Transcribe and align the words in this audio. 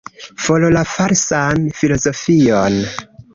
For 0.45 0.63
la 0.75 0.81
falsan 0.93 1.61
filozofion! 1.81 2.81